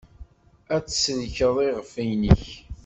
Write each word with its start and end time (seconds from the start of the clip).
Ad 0.75 0.85
tsellkeḍ 0.87 1.55
iɣef-nnek. 1.67 2.43